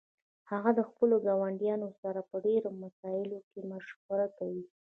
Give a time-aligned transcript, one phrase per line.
[0.51, 4.63] هغه د خپلو ګاونډیانو سره په ډیرو مسائلو کې مشوره کوي